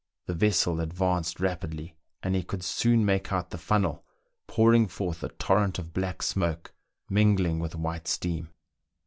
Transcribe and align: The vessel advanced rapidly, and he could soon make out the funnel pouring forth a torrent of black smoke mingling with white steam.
The 0.25 0.33
vessel 0.33 0.79
advanced 0.79 1.39
rapidly, 1.39 1.95
and 2.23 2.33
he 2.35 2.41
could 2.41 2.63
soon 2.63 3.05
make 3.05 3.31
out 3.31 3.51
the 3.51 3.59
funnel 3.59 4.03
pouring 4.47 4.87
forth 4.87 5.21
a 5.21 5.29
torrent 5.29 5.77
of 5.77 5.93
black 5.93 6.23
smoke 6.23 6.73
mingling 7.07 7.59
with 7.59 7.75
white 7.75 8.07
steam. 8.07 8.49